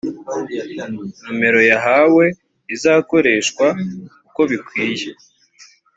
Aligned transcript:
nomero 1.23 1.59
yahawe 1.71 2.25
izakoreshwa 2.75 3.65
uko 4.27 4.41
bikwiye 4.51 5.09